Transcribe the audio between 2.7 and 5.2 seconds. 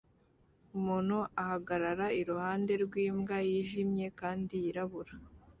rwimbwa yijimye kandi yirabura